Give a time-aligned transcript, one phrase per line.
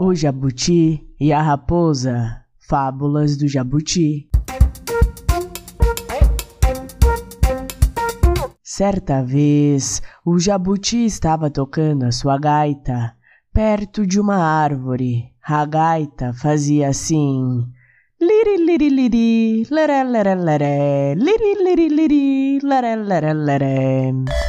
[0.00, 4.28] O Jabuti e a Raposa Fábulas do Jabuti
[8.60, 13.14] Certa vez, o Jabuti estava tocando a sua gaita
[13.52, 15.30] perto de uma árvore.
[15.46, 17.64] A gaita fazia assim:
[18.20, 24.43] Liri liri liri, leré leré leré, liri liri liri, leré leré leré.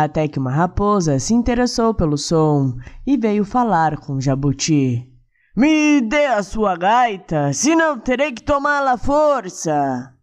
[0.00, 5.12] Até que uma raposa se interessou pelo som e veio falar com o jabuti.
[5.56, 10.14] Me dê a sua gaita, senão terei que tomá-la à força.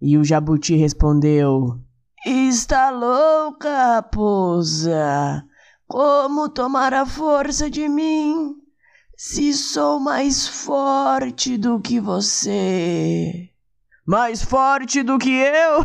[0.00, 1.78] E o jabuti respondeu:
[2.26, 5.44] Está louca, raposa?
[5.86, 8.56] Como tomar a força de mim
[9.16, 13.50] se sou mais forte do que você?
[14.04, 15.84] Mais forte do que eu?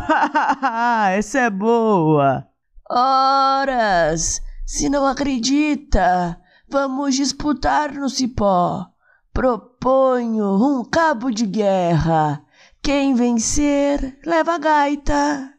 [1.15, 2.47] Essa é boa!
[2.89, 4.41] Horas!
[4.65, 8.87] Se não acredita, vamos disputar no cipó.
[9.33, 12.41] Proponho um cabo de guerra.
[12.81, 15.53] Quem vencer, leva a gaita.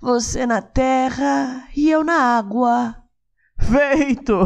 [0.00, 2.96] Você na terra e eu na água.
[3.60, 4.40] Feito!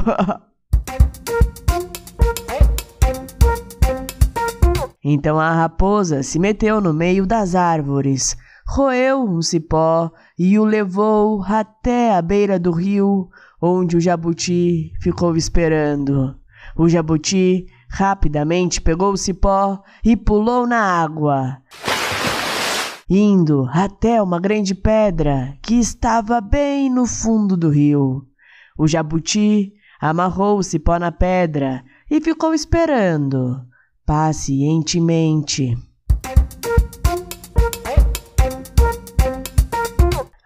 [5.03, 11.42] Então a raposa se meteu no meio das árvores, roeu um cipó e o levou
[11.42, 13.28] até a beira do rio,
[13.62, 16.34] onde o jabuti ficou esperando.
[16.77, 21.59] O jabuti rapidamente pegou o cipó e pulou na água,
[23.09, 28.27] indo até uma grande pedra que estava bem no fundo do rio.
[28.77, 33.64] O jabuti amarrou o cipó na pedra e ficou esperando
[34.05, 35.77] pacientemente.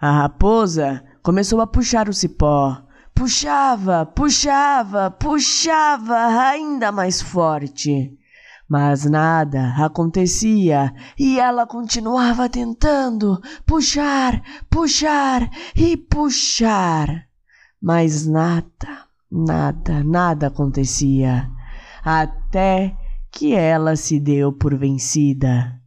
[0.00, 2.82] A raposa começou a puxar o cipó.
[3.14, 6.16] Puxava, puxava, puxava
[6.48, 8.16] ainda mais forte.
[8.66, 17.26] Mas nada acontecia e ela continuava tentando puxar, puxar e puxar.
[17.82, 21.50] Mas nada, nada, nada acontecia.
[22.02, 22.96] Até
[23.30, 25.78] que ela se deu por vencida.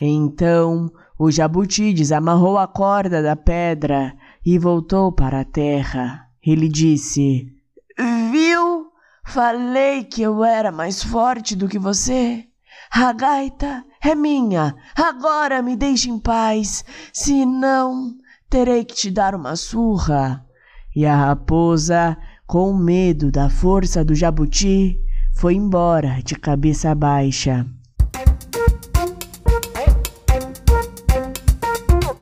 [0.00, 6.28] Então o jabuti desamarrou a corda da pedra e voltou para a terra.
[6.44, 7.52] Ele disse:
[8.30, 8.86] Viu?
[9.24, 12.46] Falei que eu era mais forte do que você.
[12.92, 14.76] A gaita é minha.
[14.94, 18.14] Agora me deixe em paz, senão
[18.48, 20.44] terei que te dar uma surra.
[20.94, 22.16] E a raposa,
[22.46, 25.00] com medo da força do jabuti,
[25.34, 27.66] foi embora de cabeça baixa.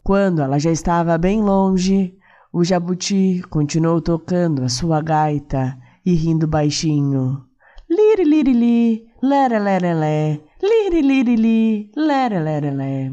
[0.04, 2.14] Quando ela já estava bem longe,
[2.52, 7.42] o jabuti continuou tocando a sua gaita e rindo baixinho.
[7.88, 13.10] Liri liri li, lere lere lé, liri liri li, lere lé.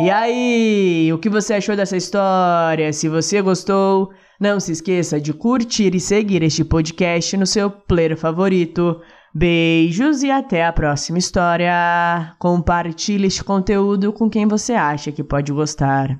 [0.00, 2.92] E aí, o que você achou dessa história?
[2.92, 4.10] Se você gostou,
[4.40, 9.00] não se esqueça de curtir e seguir este podcast no seu player favorito.
[9.32, 12.34] Beijos e até a próxima história.
[12.38, 16.18] Compartilhe este conteúdo com quem você acha que pode gostar.